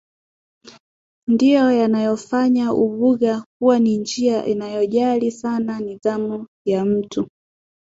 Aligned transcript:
ndiyo 1.31 1.65
yanayofanya 1.81 2.65
Ubuddha 2.83 3.45
kuwa 3.57 3.79
ni 3.79 3.97
njia 3.97 4.45
inayojali 4.45 5.31
sana 5.31 5.79
nidhamu 5.79 6.47
ya 6.65 6.85
mtu 6.85 7.27